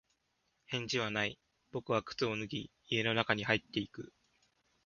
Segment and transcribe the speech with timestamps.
[0.65, 1.37] 返事はない。
[1.69, 4.11] 僕は靴を脱ぎ、家の中に入っていく。